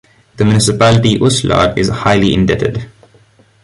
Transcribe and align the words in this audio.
The 0.37 0.45
municipality 0.45 1.19
Uslar 1.19 1.77
is 1.77 1.89
highly 1.89 2.33
indebted. 2.33 2.89